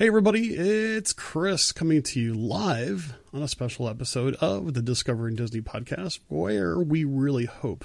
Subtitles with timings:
[0.00, 5.36] Hey, everybody, it's Chris coming to you live on a special episode of the Discovering
[5.36, 7.84] Disney podcast, where we really hope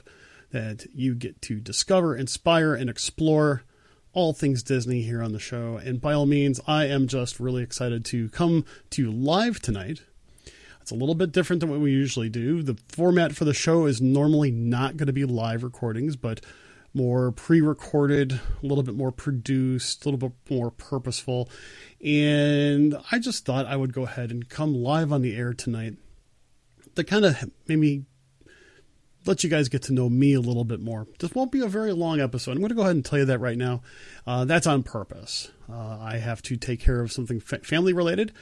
[0.51, 3.63] that you get to discover, inspire, and explore
[4.13, 5.75] all things Disney here on the show.
[5.75, 10.03] And by all means, I am just really excited to come to you live tonight.
[10.79, 12.63] It's a little bit different than what we usually do.
[12.63, 16.39] The format for the show is normally not going to be live recordings, but
[16.95, 21.49] more pre recorded, a little bit more produced, a little bit more purposeful.
[22.03, 25.95] And I just thought I would go ahead and come live on the air tonight
[26.95, 28.05] to kind of maybe
[29.25, 31.07] let you guys get to know me a little bit more.
[31.20, 32.51] This won't be a very long episode.
[32.51, 33.81] I'm going to go ahead and tell you that right now.
[34.25, 35.51] Uh, that's on purpose.
[35.71, 38.34] Uh, I have to take care of something fa- family related,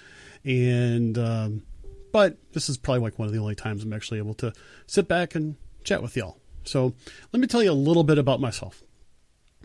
[0.44, 1.64] and um,
[2.12, 4.54] but this is probably like one of the only times I'm actually able to
[4.86, 6.38] sit back and chat with y'all.
[6.64, 6.94] So
[7.32, 8.84] let me tell you a little bit about myself.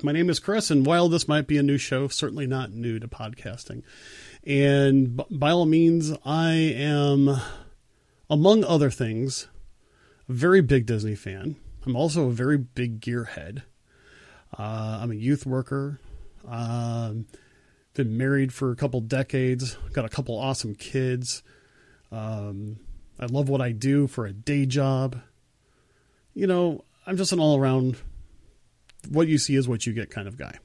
[0.03, 3.01] My name is Chris, and while this might be a new show, certainly not new
[3.01, 3.83] to podcasting.
[4.45, 7.41] And by all means, I am,
[8.31, 9.49] among other things,
[10.29, 11.57] a very big Disney fan.
[11.85, 13.63] I'm also a very big gearhead.
[14.57, 15.99] Uh, I'm a youth worker.
[16.47, 17.27] Um,
[17.95, 19.77] been married for a couple decades.
[19.93, 21.43] Got a couple awesome kids.
[22.13, 22.79] Um,
[23.19, 25.21] I love what I do for a day job.
[26.35, 27.97] You know, I'm just an all around,
[29.09, 30.59] what you see is what you get kind of guy.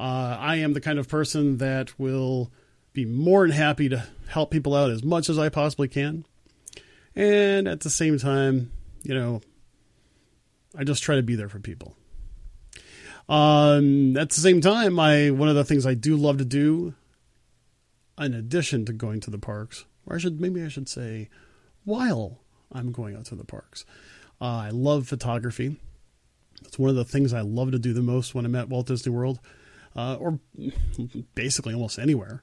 [0.00, 2.50] Uh, I am the kind of person that will
[2.94, 6.24] be more than happy to help people out as much as I possibly can.
[7.14, 9.42] And at the same time, you know,
[10.74, 11.94] I just try to be there for people.
[13.28, 16.94] Um, at the same time, I one of the things I do love to do,
[18.18, 21.28] in addition to going to the parks, or I should maybe I should say,
[21.84, 22.40] while
[22.72, 23.84] I'm going out to the parks,
[24.40, 25.76] uh, I love photography.
[26.64, 28.86] It's one of the things I love to do the most when I'm at Walt
[28.86, 29.40] Disney World,
[29.94, 30.38] uh, or
[31.34, 32.42] basically almost anywhere.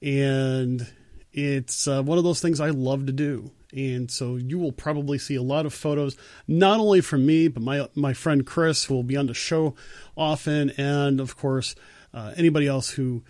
[0.00, 0.86] And
[1.32, 3.50] it's uh, one of those things I love to do.
[3.72, 6.16] And so you will probably see a lot of photos,
[6.46, 9.74] not only from me, but my my friend Chris will be on the show
[10.14, 11.74] often, and of course
[12.12, 13.22] uh, anybody else who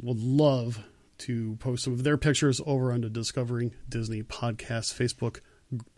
[0.00, 0.82] would love
[1.18, 5.40] to post some of their pictures over on the Discovering Disney podcast Facebook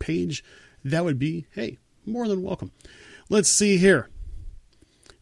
[0.00, 0.42] page
[0.84, 2.72] that would be, hey, more than welcome.
[3.28, 4.08] Let's see here.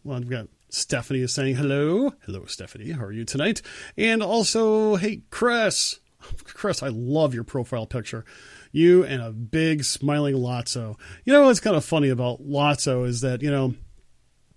[0.02, 2.14] Well, I've got Stephanie is saying hello.
[2.24, 2.92] Hello, Stephanie.
[2.92, 3.60] How are you tonight?
[3.96, 6.00] And also, hey, Chris.
[6.44, 8.24] Chris, I love your profile picture.
[8.72, 10.98] You and a big smiling Lotso.
[11.24, 13.74] You know what's kind of funny about Lotso is that, you know,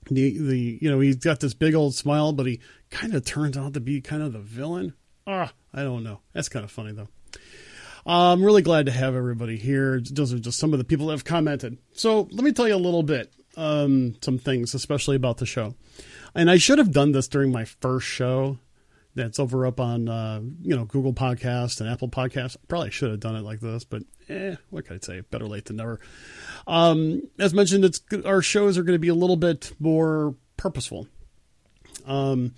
[0.09, 2.59] the the you know, he's got this big old smile, but he
[2.89, 4.93] kind of turns out to be kind of the villain.
[5.25, 6.19] Ah, I don't know.
[6.33, 7.07] That's kind of funny though.
[8.05, 10.01] I'm really glad to have everybody here.
[10.01, 11.77] Those are just some of the people that have commented.
[11.93, 15.75] So let me tell you a little bit, um, some things, especially about the show.
[16.35, 18.57] And I should have done this during my first show.
[19.15, 22.57] That's over up on uh, you know Google Podcast and Apple Podcast.
[22.67, 25.21] Probably should have done it like this, but eh, what can I say?
[25.21, 25.99] Better late than never.
[26.65, 31.07] Um, as mentioned, it's our shows are going to be a little bit more purposeful.
[32.07, 32.55] Um,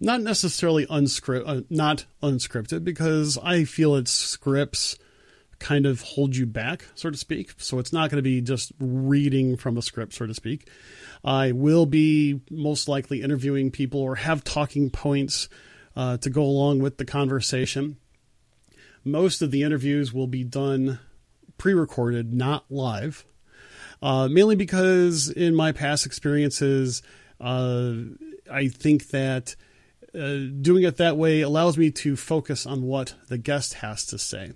[0.00, 4.98] not necessarily unscript, uh, not unscripted, because I feel its scripts
[5.58, 7.54] kind of hold you back, so to speak.
[7.58, 10.68] So it's not going to be just reading from a script, so to speak.
[11.24, 15.48] I will be most likely interviewing people or have talking points
[15.96, 17.96] uh, to go along with the conversation.
[19.04, 20.98] Most of the interviews will be done
[21.56, 23.24] pre recorded, not live,
[24.02, 27.02] uh, mainly because in my past experiences,
[27.40, 27.94] uh,
[28.50, 29.56] I think that
[30.14, 34.18] uh, doing it that way allows me to focus on what the guest has to
[34.18, 34.52] say.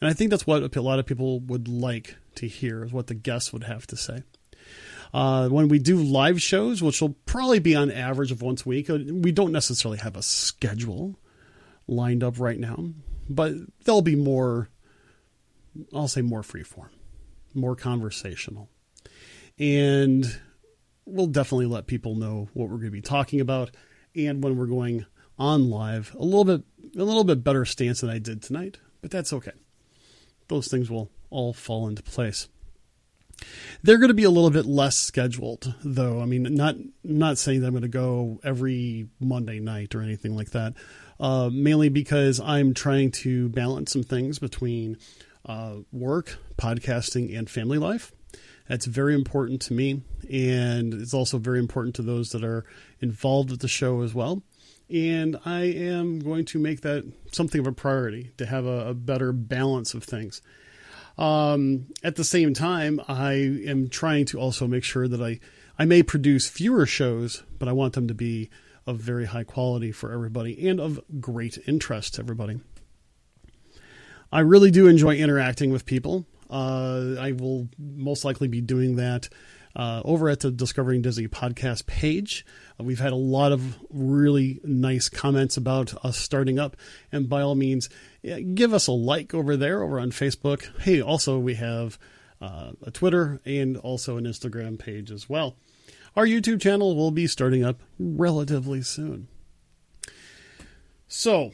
[0.00, 3.06] And I think that's what a lot of people would like to hear, is what
[3.06, 4.22] the guest would have to say.
[5.12, 8.68] Uh, when we do live shows, which will probably be on average of once a
[8.68, 11.18] week, uh, we don't necessarily have a schedule
[11.88, 12.90] lined up right now,
[13.28, 13.52] but
[13.84, 14.68] they'll be more,
[15.92, 16.90] I'll say more freeform,
[17.54, 18.68] more conversational.
[19.58, 20.24] And
[21.04, 23.70] we'll definitely let people know what we're going to be talking about
[24.14, 25.06] and when we're going
[25.38, 26.62] on live, a little bit
[26.96, 29.52] a little bit better stance than I did tonight, but that's okay.
[30.48, 32.48] Those things will all fall into place.
[33.82, 36.20] They're going to be a little bit less scheduled, though.
[36.20, 40.36] I mean, not not saying that I'm going to go every Monday night or anything
[40.36, 40.74] like that.
[41.18, 44.96] Uh, mainly because I'm trying to balance some things between
[45.44, 48.12] uh, work, podcasting, and family life.
[48.70, 50.00] That's very important to me,
[50.32, 52.64] and it's also very important to those that are
[53.00, 54.44] involved with the show as well.
[54.88, 57.02] And I am going to make that
[57.32, 60.40] something of a priority to have a, a better balance of things.
[61.18, 63.32] Um, at the same time, I
[63.66, 65.40] am trying to also make sure that I,
[65.76, 68.50] I may produce fewer shows, but I want them to be
[68.86, 72.60] of very high quality for everybody and of great interest to everybody.
[74.30, 76.24] I really do enjoy interacting with people.
[76.50, 79.28] Uh, I will most likely be doing that
[79.76, 82.44] uh, over at the Discovering Disney podcast page.
[82.78, 86.76] Uh, we've had a lot of really nice comments about us starting up,
[87.12, 87.88] and by all means,
[88.22, 90.68] yeah, give us a like over there over on Facebook.
[90.80, 91.98] Hey, also we have
[92.40, 95.56] uh, a Twitter and also an Instagram page as well.
[96.16, 99.28] Our YouTube channel will be starting up relatively soon.
[101.06, 101.52] So,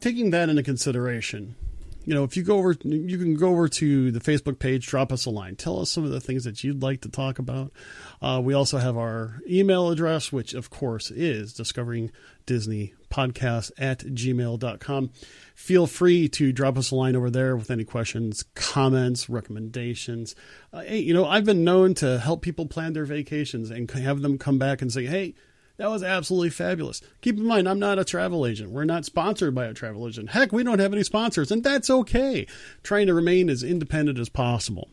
[0.00, 1.56] taking that into consideration,
[2.04, 5.12] you know, if you go over, you can go over to the Facebook page, drop
[5.12, 7.72] us a line, tell us some of the things that you'd like to talk about.
[8.20, 12.10] Uh, we also have our email address, which of course is discovering
[12.46, 15.10] Disney podcast at gmail.com.
[15.54, 20.34] Feel free to drop us a line over there with any questions, comments, recommendations.
[20.72, 24.22] Uh, hey, you know, I've been known to help people plan their vacations and have
[24.22, 25.34] them come back and say, hey,
[25.76, 27.00] that was absolutely fabulous.
[27.20, 28.70] Keep in mind, I'm not a travel agent.
[28.70, 30.30] We're not sponsored by a travel agent.
[30.30, 32.46] Heck, we don't have any sponsors, and that's okay.
[32.82, 34.88] Trying to remain as independent as possible.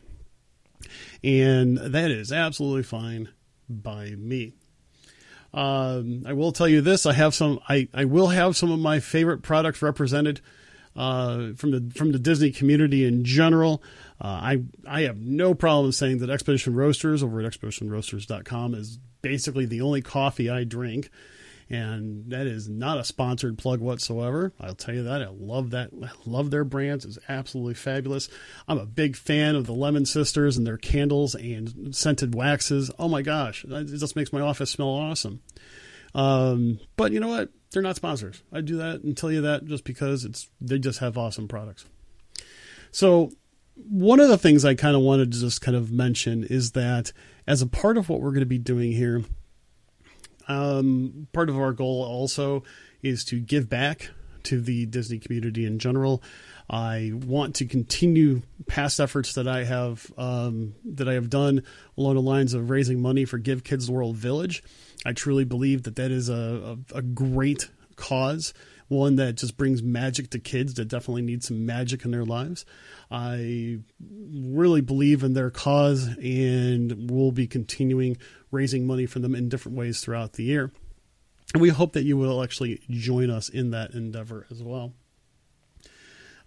[1.22, 3.28] And that is absolutely fine
[3.68, 4.54] by me.
[5.52, 7.60] Um, I will tell you this: I have some.
[7.68, 10.40] I, I will have some of my favorite products represented
[10.96, 13.82] uh, from the from the Disney community in general.
[14.20, 19.66] Uh, I I have no problem saying that Expedition Roasters over at expeditionroasters.com is basically
[19.66, 21.10] the only coffee I drink.
[21.72, 24.52] And that is not a sponsored plug whatsoever.
[24.60, 25.22] I'll tell you that.
[25.22, 25.90] I love that.
[26.02, 27.04] I love their brands.
[27.04, 28.28] It's absolutely fabulous.
[28.66, 32.90] I'm a big fan of the Lemon Sisters and their candles and scented waxes.
[32.98, 33.64] Oh my gosh.
[33.64, 35.42] It just makes my office smell awesome.
[36.14, 37.50] Um, but you know what?
[37.72, 38.42] They're not sponsors.
[38.52, 41.86] I do that and tell you that just because it's they just have awesome products.
[42.90, 43.30] So
[43.76, 47.12] one of the things I kind of wanted to just kind of mention is that
[47.46, 49.24] as a part of what we're going to be doing here,
[50.48, 52.64] um, part of our goal also
[53.02, 54.10] is to give back
[54.44, 56.22] to the Disney community in general.
[56.68, 61.64] I want to continue past efforts that I have um, that I have done
[61.98, 64.62] along the lines of raising money for Give Kids the World Village.
[65.04, 68.54] I truly believe that that is a, a, a great cause,
[68.88, 72.64] one that just brings magic to kids that definitely need some magic in their lives.
[73.10, 73.80] I
[74.32, 78.16] really believe in their cause and will be continuing
[78.50, 80.70] raising money for them in different ways throughout the year.
[81.58, 84.92] We hope that you will actually join us in that endeavor as well.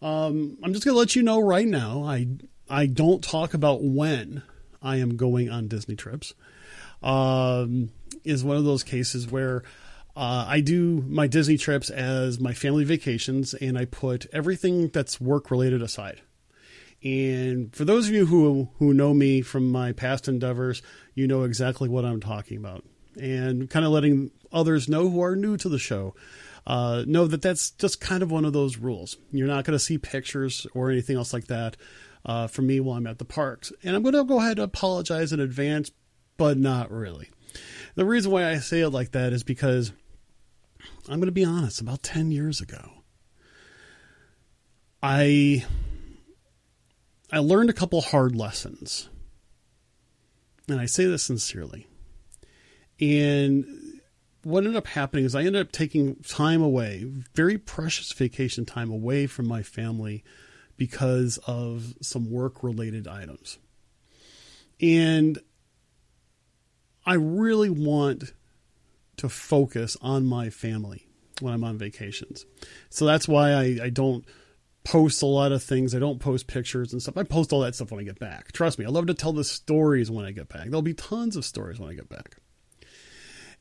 [0.01, 2.03] Um, I'm just going to let you know right now.
[2.03, 2.27] I
[2.69, 4.43] I don't talk about when
[4.81, 6.33] I am going on Disney trips.
[7.01, 7.89] Um,
[8.23, 9.63] is one of those cases where
[10.15, 15.19] uh, I do my Disney trips as my family vacations, and I put everything that's
[15.19, 16.21] work related aside.
[17.03, 20.81] And for those of you who who know me from my past endeavors,
[21.13, 22.85] you know exactly what I'm talking about.
[23.19, 26.15] And kind of letting others know who are new to the show
[26.65, 29.17] uh, know that that's just kind of one of those rules.
[29.31, 31.77] You're not going to see pictures or anything else like that
[32.25, 33.71] uh, from me while I'm at the parks.
[33.83, 35.91] And I'm going to go ahead and apologize in advance,
[36.37, 37.29] but not really.
[37.95, 39.91] The reason why I say it like that is because
[41.07, 42.89] I'm going to be honest, about 10 years ago,
[45.01, 45.65] I
[47.31, 49.09] I learned a couple hard lessons.
[50.69, 51.87] And I say this sincerely.
[53.03, 54.01] And
[54.43, 57.03] what ended up happening is I ended up taking time away,
[57.33, 60.23] very precious vacation time away from my family
[60.77, 63.57] because of some work related items.
[64.81, 65.37] And
[67.05, 68.31] I really want
[69.17, 71.07] to focus on my family
[71.41, 72.45] when I'm on vacations.
[72.89, 74.23] So that's why I, I don't
[74.85, 75.93] post a lot of things.
[75.93, 77.17] I don't post pictures and stuff.
[77.17, 78.53] I post all that stuff when I get back.
[78.53, 80.65] Trust me, I love to tell the stories when I get back.
[80.65, 82.37] There'll be tons of stories when I get back.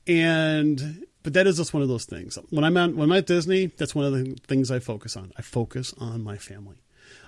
[0.07, 2.39] And but that is just one of those things.
[2.51, 5.33] When I'm at when I'm at Disney, that's one of the things I focus on.
[5.37, 6.77] I focus on my family.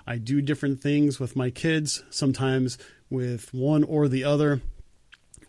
[0.07, 2.77] I do different things with my kids, sometimes
[3.09, 4.61] with one or the other,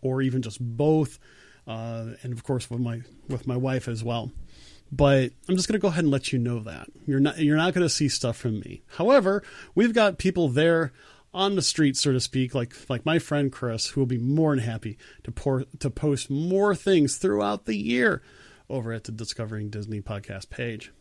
[0.00, 1.18] or even just both,
[1.66, 4.30] uh, and of course with my with my wife as well.
[4.92, 7.56] But I'm just going to go ahead and let you know that you're not you're
[7.56, 8.82] not going to see stuff from me.
[8.96, 9.42] However,
[9.74, 10.92] we've got people there
[11.36, 14.56] on the street, so to speak, like like my friend Chris, who will be more
[14.56, 18.22] than happy to pour, to post more things throughout the year
[18.68, 20.92] over at the Discovering Disney podcast page.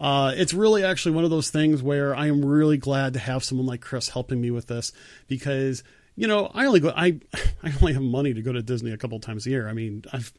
[0.00, 3.44] Uh, it's really actually one of those things where I am really glad to have
[3.44, 4.92] someone like Chris helping me with this
[5.28, 5.82] because
[6.16, 7.20] you know I only go I
[7.62, 9.68] I only have money to go to Disney a couple times a year.
[9.68, 10.32] I mean I've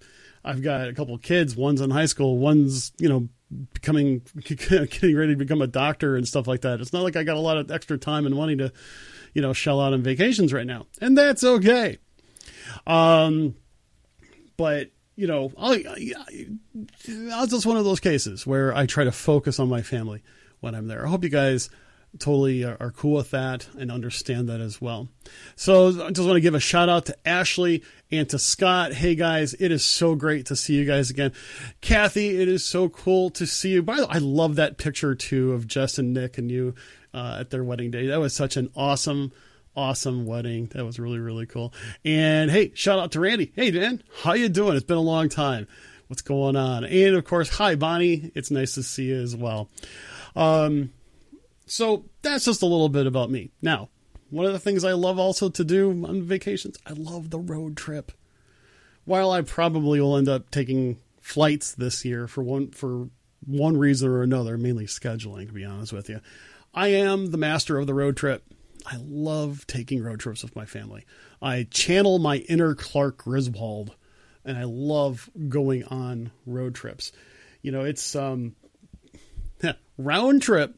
[0.44, 1.56] I've got a couple kids.
[1.56, 2.38] One's in high school.
[2.38, 3.30] One's you know
[3.74, 6.82] becoming getting ready to become a doctor and stuff like that.
[6.82, 8.72] It's not like I got a lot of extra time and money to
[9.34, 11.98] you know shell out on vacations right now, and that's okay.
[12.88, 13.56] Um,
[14.58, 15.78] but you know, I'll,
[17.34, 20.24] I'll just one of those cases where I try to focus on my family
[20.62, 21.06] when I'm there.
[21.06, 21.70] I hope you guys
[22.20, 25.08] totally are, are cool with that and understand that as well.
[25.56, 28.94] So I just want to give a shout out to Ashley and to Scott.
[28.94, 31.32] Hey guys, it is so great to see you guys again.
[31.80, 33.82] Kathy, it is so cool to see you.
[33.82, 36.76] By the way, I love that picture too of Jess and Nick and you
[37.14, 38.08] uh, at their wedding day.
[38.08, 39.32] That was such an awesome
[39.74, 40.68] awesome wedding.
[40.74, 41.74] That was really really cool.
[42.04, 43.54] And hey, shout out to Randy.
[43.56, 44.76] Hey Dan, how you doing?
[44.76, 45.68] It's been a long time.
[46.08, 46.84] What's going on?
[46.84, 48.32] And of course, hi Bonnie.
[48.36, 49.70] It's nice to see you as well.
[50.36, 50.92] Um,
[51.72, 53.50] so that's just a little bit about me.
[53.62, 53.88] Now,
[54.30, 57.78] one of the things I love also to do on vacations, I love the road
[57.78, 58.12] trip.
[59.06, 63.08] While I probably will end up taking flights this year for one for
[63.46, 66.20] one reason or another, mainly scheduling to be honest with you,
[66.74, 68.44] I am the master of the road trip.
[68.86, 71.06] I love taking road trips with my family.
[71.42, 73.96] I channel my inner Clark Griswold
[74.44, 77.14] and I love going on road trips.
[77.62, 78.58] You know, it's um
[79.98, 80.76] round trip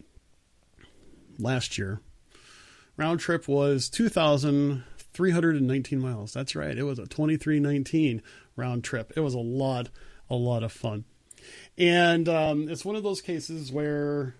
[1.43, 2.01] last year.
[2.97, 6.33] Round trip was 2,319 miles.
[6.33, 6.77] That's right.
[6.77, 8.21] It was a 2319
[8.55, 9.13] round trip.
[9.15, 9.89] It was a lot,
[10.29, 11.05] a lot of fun.
[11.77, 14.35] And um, it's one of those cases where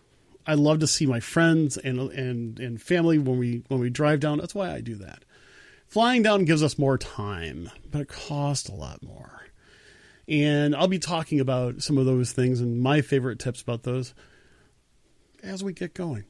[0.45, 4.19] I love to see my friends and and and family when we when we drive
[4.19, 4.39] down.
[4.39, 5.23] That's why I do that.
[5.87, 9.47] Flying down gives us more time, but it costs a lot more.
[10.27, 14.13] And I'll be talking about some of those things and my favorite tips about those
[15.43, 16.23] as we get going.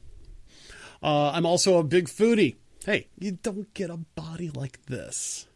[1.04, 2.56] Uh, I'm also a big foodie.
[2.86, 5.46] Hey, you don't get a body like this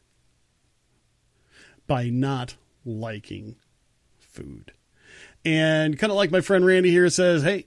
[1.87, 3.57] by not liking
[4.21, 4.73] food.
[5.47, 7.65] And kind of like my friend Randy here says, hey,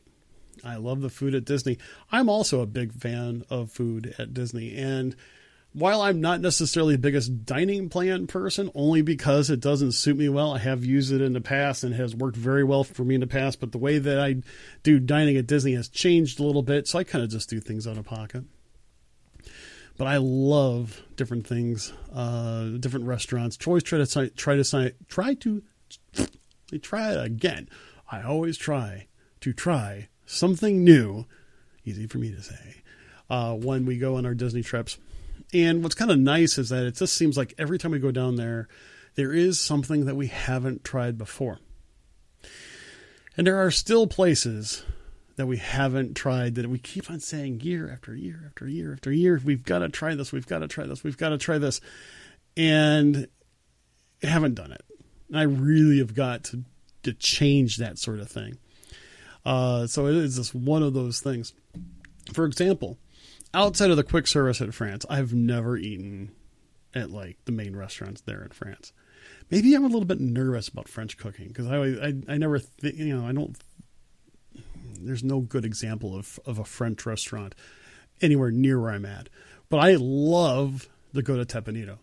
[0.63, 1.79] I love the food at Disney.
[2.11, 4.77] I'm also a big fan of food at Disney.
[4.77, 5.15] And
[5.74, 10.28] while I'm not necessarily the biggest dining plan person, only because it doesn't suit me
[10.28, 13.16] well, I have used it in the past and has worked very well for me
[13.16, 13.60] in the past.
[13.60, 14.42] But the way that I
[14.84, 17.62] do dining at Disney has changed a little bit, so I kind of just do
[17.62, 18.44] things out of pocket.
[19.98, 23.58] But I love different things, uh, different restaurants.
[23.66, 25.63] Always try to try to try to
[26.82, 27.70] try it again.
[28.12, 29.08] I always try
[29.40, 31.28] to try something new.
[31.86, 32.82] Easy for me to say.
[33.30, 34.98] Uh, when we go on our Disney trips
[35.53, 38.12] and what's kind of nice is that it just seems like every time we go
[38.12, 38.67] down there,
[39.15, 41.60] there is something that we haven't tried before.
[43.36, 44.84] And there are still places
[45.36, 49.12] that we haven't tried that we keep on saying year after year after year after
[49.12, 51.58] year, we've got to try this, we've got to try this, we've got to try
[51.58, 51.81] this.
[52.58, 53.27] And
[54.22, 54.84] haven't done it.
[55.29, 56.63] And I really have got to,
[57.03, 58.58] to change that sort of thing.
[59.46, 61.53] Uh, so it is just one of those things.
[62.34, 62.98] For example,
[63.53, 66.31] outside of the quick service at France, I've never eaten
[66.93, 68.93] at like the main restaurants there in France.
[69.50, 72.96] Maybe I'm a little bit nervous about French cooking because I, I I never think
[72.96, 73.58] you know I don't.
[75.00, 77.55] There's no good example of of a French restaurant
[78.22, 79.29] anywhere near where I'm at,
[79.70, 82.00] but I love the go to Teppan Edo.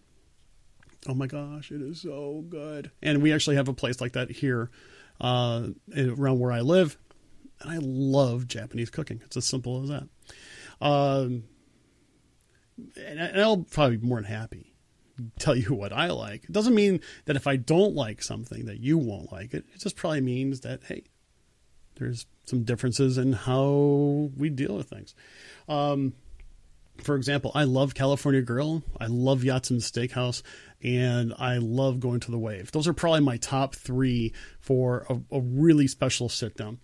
[1.08, 2.90] Oh my gosh, it is so good!
[3.02, 4.70] And we actually have a place like that here
[5.20, 6.98] uh, around where I live,
[7.60, 9.20] and I love Japanese cooking.
[9.24, 10.08] It's as simple as that.
[10.80, 11.44] Um,
[12.96, 14.74] and, I'll probably be more than happy
[15.38, 16.44] tell you what I like.
[16.44, 19.64] It doesn't mean that if I don't like something that you won't like it.
[19.74, 21.04] It just probably means that hey,
[21.96, 25.14] there's some differences in how we deal with things.
[25.68, 26.14] Um,
[27.02, 28.82] for example, I love California Grill.
[29.00, 30.42] I love Yachtsman Steakhouse,
[30.82, 32.72] and I love going to the Wave.
[32.72, 36.78] Those are probably my top three for a, a really special sit down.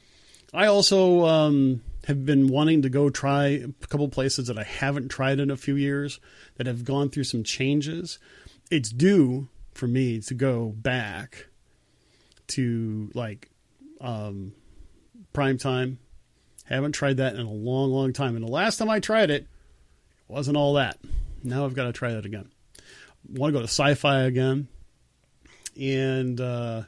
[0.54, 5.08] I also um, have been wanting to go try a couple places that I haven't
[5.08, 6.20] tried in a few years
[6.56, 8.20] that have gone through some changes.
[8.70, 11.48] It's due for me to go back
[12.48, 13.50] to like
[14.00, 14.52] um,
[15.32, 15.98] prime time.
[16.66, 18.36] Haven't tried that in a long, long time.
[18.36, 19.48] And the last time I tried it, it
[20.28, 20.98] wasn't all that.
[21.42, 22.48] Now I've got to try that again.
[23.28, 24.68] want to go to sci fi again.
[25.76, 26.82] And uh,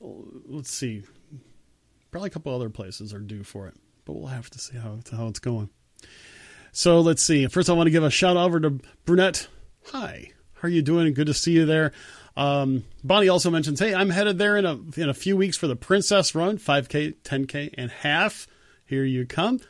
[0.00, 1.04] let's see.
[2.10, 3.74] Probably a couple other places are due for it
[4.10, 5.70] but we'll have to see how, how it's going.
[6.72, 7.46] So let's see.
[7.46, 9.46] First, I want to give a shout out over to Brunette.
[9.92, 11.14] Hi, how are you doing?
[11.14, 11.92] Good to see you there.
[12.36, 15.66] Um, Bonnie also mentions, "Hey, I'm headed there in a in a few weeks for
[15.66, 18.46] the Princess Run, 5K, 10K, and half.
[18.84, 19.60] Here you come."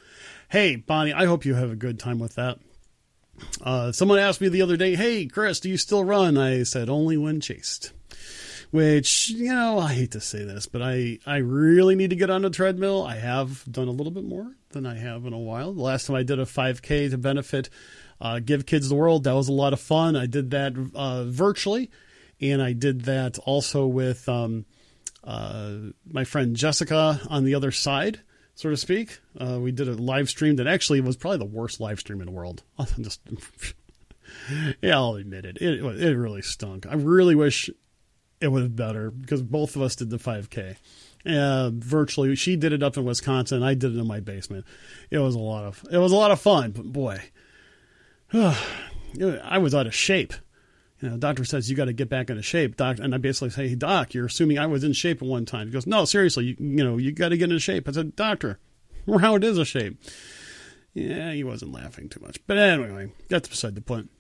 [0.48, 2.58] Hey, Bonnie, I hope you have a good time with that.
[3.62, 6.88] Uh, someone asked me the other day, "Hey, Chris, do you still run?" I said,
[6.88, 7.92] "Only when chased."
[8.70, 12.30] Which you know I hate to say this, but I I really need to get
[12.30, 13.02] on the treadmill.
[13.02, 15.72] I have done a little bit more than I have in a while.
[15.72, 17.68] The last time I did a 5K to benefit
[18.20, 20.16] uh, Give Kids the World, that was a lot of fun.
[20.16, 21.90] I did that uh, virtually,
[22.40, 24.66] and I did that also with um,
[25.24, 25.74] uh,
[26.10, 28.20] my friend Jessica on the other side,
[28.54, 29.18] so to speak.
[29.38, 32.26] Uh, we did a live stream that actually was probably the worst live stream in
[32.26, 32.62] the world.
[33.00, 33.20] Just,
[34.82, 35.58] yeah, I'll admit it.
[35.60, 35.84] it.
[35.84, 36.86] It really stunk.
[36.86, 37.68] I really wish
[38.40, 40.76] it was better because both of us did the 5K.
[41.26, 43.62] Uh, virtually, she did it up in Wisconsin.
[43.62, 44.64] I did it in my basement.
[45.10, 47.20] It was a lot of it was a lot of fun, but boy,
[48.32, 50.32] I was out of shape.
[51.00, 52.98] You know, doctor says you got to get back into shape, doc.
[52.98, 55.66] And I basically say, hey, doc, you're assuming I was in shape at one time.
[55.66, 57.88] He goes, no, seriously, you, you know, you got to get into shape.
[57.88, 58.58] I said, doctor,
[59.20, 59.98] how it is a shape.
[60.92, 62.38] Yeah, he wasn't laughing too much.
[62.46, 64.10] But anyway, that's beside the point.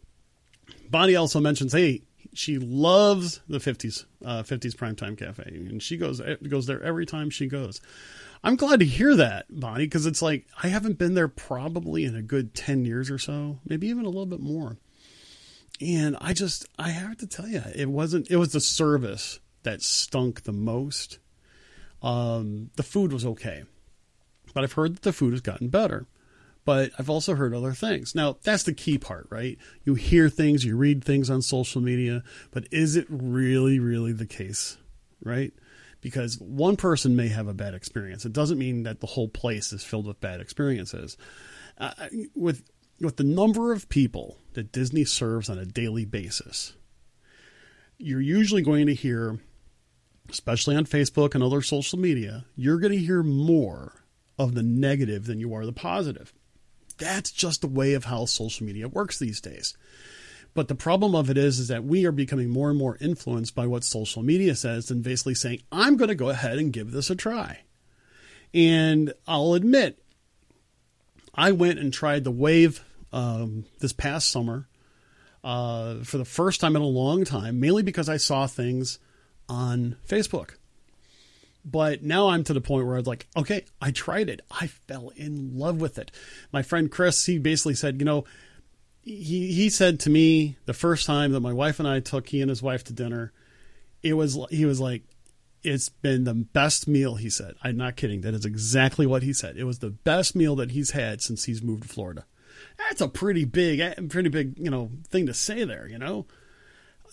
[0.88, 6.20] Bonnie also mentions, hey, she loves the 50s uh, 50s primetime cafe and she goes
[6.48, 7.80] goes there every time she goes
[8.44, 12.14] i'm glad to hear that bonnie because it's like i haven't been there probably in
[12.14, 14.76] a good 10 years or so maybe even a little bit more
[15.80, 19.82] and I just, I have to tell you, it wasn't, it was the service that
[19.82, 21.18] stunk the most.
[22.02, 23.64] Um, the food was okay,
[24.52, 26.06] but I've heard that the food has gotten better.
[26.64, 28.14] But I've also heard other things.
[28.14, 29.58] Now, that's the key part, right?
[29.84, 34.26] You hear things, you read things on social media, but is it really, really the
[34.26, 34.76] case,
[35.24, 35.52] right?
[36.00, 38.24] Because one person may have a bad experience.
[38.24, 41.16] It doesn't mean that the whole place is filled with bad experiences.
[41.78, 41.92] Uh,
[42.34, 42.62] with
[43.00, 46.74] with the number of people that Disney serves on a daily basis,
[47.96, 49.38] you're usually going to hear,
[50.28, 54.04] especially on Facebook and other social media, you're going to hear more
[54.38, 56.32] of the negative than you are the positive.
[57.00, 59.76] That's just the way of how social media works these days.
[60.54, 63.54] But the problem of it is, is that we are becoming more and more influenced
[63.54, 66.92] by what social media says and basically saying, I'm going to go ahead and give
[66.92, 67.60] this a try.
[68.52, 70.02] And I'll admit,
[71.34, 74.68] I went and tried the Wave um, this past summer
[75.44, 78.98] uh, for the first time in a long time, mainly because I saw things
[79.48, 80.56] on Facebook.
[81.64, 84.40] But now I'm to the point where I was like, okay, I tried it.
[84.50, 86.10] I fell in love with it.
[86.52, 88.24] My friend Chris, he basically said, you know,
[89.02, 92.40] he he said to me the first time that my wife and I took he
[92.40, 93.32] and his wife to dinner,
[94.02, 95.02] it was he was like,
[95.62, 97.16] it's been the best meal.
[97.16, 98.22] He said, I'm not kidding.
[98.22, 99.56] That is exactly what he said.
[99.56, 102.24] It was the best meal that he's had since he's moved to Florida.
[102.78, 105.86] That's a pretty big, eh, pretty big, you know, thing to say there.
[105.88, 106.26] You know,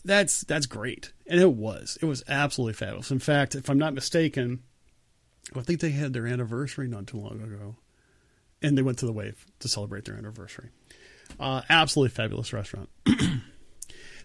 [0.04, 1.98] that's that's great, and it was.
[2.02, 3.12] It was absolutely fabulous.
[3.12, 4.64] In fact, if I'm not mistaken,
[5.56, 7.76] I think they had their anniversary not too long ago,
[8.62, 10.70] and they went to the Wave to celebrate their anniversary.
[11.40, 12.90] Uh, absolutely fabulous restaurant.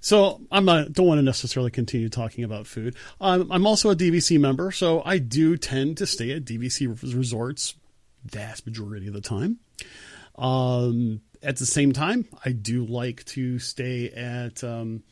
[0.02, 2.96] So I'm not don't want to necessarily continue talking about food.
[3.20, 7.76] Um, I'm also a DVC member, so I do tend to stay at DVC resorts
[8.24, 9.61] vast majority of the time.
[10.37, 15.04] Um, at the same time, I do like to stay at um,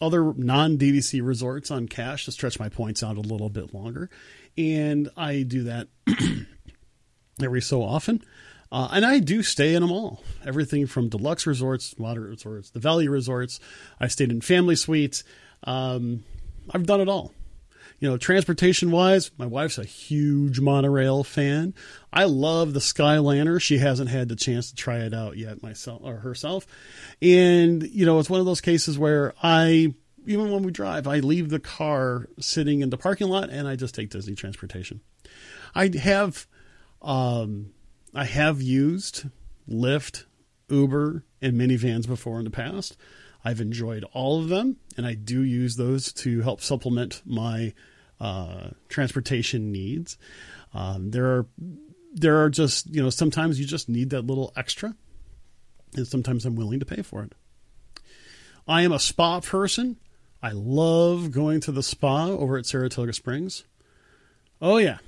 [0.00, 4.10] other non DVC resorts on cash to stretch my points out a little bit longer.
[4.56, 5.88] And I do that
[7.42, 8.22] every so often.
[8.70, 10.22] Uh, and I do stay in them all.
[10.44, 13.60] Everything from deluxe resorts, moderate resorts, the value resorts.
[13.98, 15.24] I stayed in family suites.
[15.64, 16.24] Um,
[16.70, 17.32] I've done it all.
[18.00, 21.74] You know, transportation wise, my wife's a huge monorail fan.
[22.12, 23.60] I love the Skyliner.
[23.60, 26.66] She hasn't had the chance to try it out yet myself or herself.
[27.20, 29.94] And, you know, it's one of those cases where I
[30.26, 33.76] even when we drive, I leave the car sitting in the parking lot and I
[33.76, 35.00] just take Disney transportation.
[35.74, 36.46] I have
[37.02, 37.72] um
[38.14, 39.24] I have used
[39.68, 40.24] Lyft,
[40.68, 42.96] Uber, and minivans before in the past.
[43.48, 47.72] I've enjoyed all of them, and I do use those to help supplement my
[48.20, 50.18] uh, transportation needs.
[50.74, 51.46] Um, there are
[52.12, 54.94] there are just you know sometimes you just need that little extra,
[55.96, 57.32] and sometimes I'm willing to pay for it.
[58.66, 59.96] I am a spa person.
[60.42, 63.64] I love going to the spa over at Saratoga Springs.
[64.60, 64.98] Oh yeah,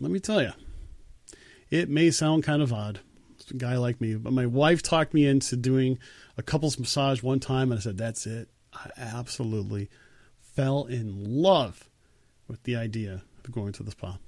[0.00, 0.52] let me tell you,
[1.70, 3.00] it may sound kind of odd.
[3.50, 5.98] a guy like me, but my wife talked me into doing
[6.40, 9.90] a couples massage one time, and I said, "That's it." I absolutely
[10.40, 11.88] fell in love
[12.48, 14.18] with the idea of going to the spa.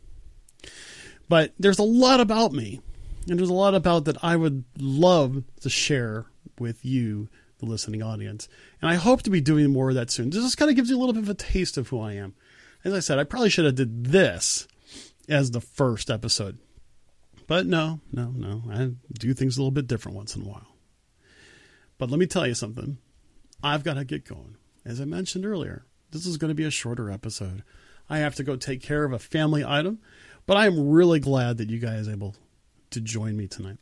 [1.28, 2.80] But there's a lot about me,
[3.28, 6.26] and there's a lot about that I would love to share
[6.58, 8.48] with you, the listening audience.
[8.80, 10.30] And I hope to be doing more of that soon.
[10.30, 12.12] This just kind of gives you a little bit of a taste of who I
[12.12, 12.34] am.
[12.84, 14.68] As I said, I probably should have did this
[15.28, 16.58] as the first episode.
[17.46, 18.62] But no, no, no.
[18.70, 20.71] I do things a little bit different once in a while.
[22.02, 22.98] But let me tell you something.
[23.62, 24.56] I've got to get going.
[24.84, 27.62] As I mentioned earlier, this is going to be a shorter episode.
[28.10, 30.00] I have to go take care of a family item,
[30.44, 32.34] but I am really glad that you guys are able
[32.90, 33.78] to join me tonight.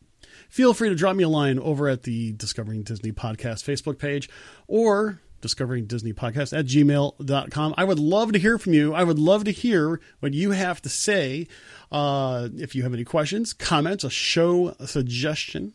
[0.50, 4.28] Feel free to drop me a line over at the Discovering Disney podcast Facebook page,
[4.68, 7.74] or discovering Disney podcast at gmail.com.
[7.78, 8.92] I would love to hear from you.
[8.92, 11.46] I would love to hear what you have to say.
[11.90, 15.72] Uh, if you have any questions, comments, a show a suggestion,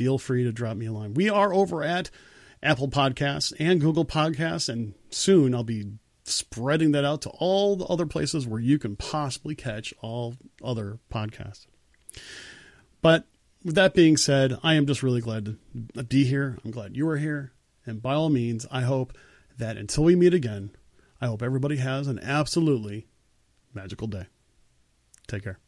[0.00, 1.12] feel free to drop me a line.
[1.12, 2.08] We are over at
[2.62, 5.92] Apple Podcasts and Google Podcasts, and soon I'll be
[6.24, 11.00] spreading that out to all the other places where you can possibly catch all other
[11.12, 11.66] podcasts.
[13.02, 13.26] But
[13.62, 15.58] with that being said, I am just really glad
[15.94, 16.56] to be here.
[16.64, 17.52] I'm glad you are here.
[17.84, 19.12] And by all means, I hope
[19.58, 20.70] that until we meet again,
[21.20, 23.06] I hope everybody has an absolutely
[23.74, 24.28] magical day.
[25.28, 25.58] Take care.